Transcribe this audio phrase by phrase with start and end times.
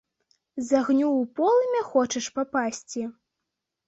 [0.69, 3.03] З агню ў полымя хочаш папасці?